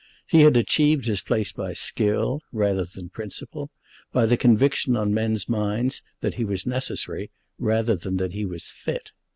[0.27, 3.69] He had achieved his place by skill, rather than principle,
[4.11, 8.65] by the conviction on men's minds that he was necessary rather than that he was
[8.71, 9.11] fit.